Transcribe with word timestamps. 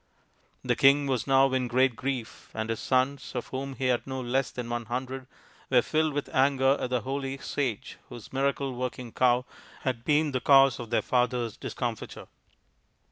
The 0.63 0.75
king 0.75 1.05
was 1.05 1.27
now 1.27 1.53
in 1.53 1.67
great 1.67 1.95
grief, 1.95 2.49
and 2.55 2.71
his 2.71 2.79
sons, 2.79 3.33
of 3.35 3.49
whom 3.49 3.75
he 3.75 3.85
had 3.85 4.07
no 4.07 4.19
less 4.19 4.49
than 4.49 4.67
one 4.67 4.85
hundred, 4.85 5.27
were 5.69 5.83
filled 5.83 6.13
with 6.13 6.27
anger 6.33 6.75
at 6.79 6.89
the 6.89 7.01
holy 7.01 7.37
sage 7.37 7.99
whose 8.09 8.33
miracle 8.33 8.73
working 8.73 9.11
cow 9.11 9.45
had 9.81 10.03
been 10.03 10.31
the 10.31 10.41
cause 10.41 10.79
of 10.79 10.89
their 10.89 11.03
father's 11.03 11.55
discomfiture. 11.55 12.25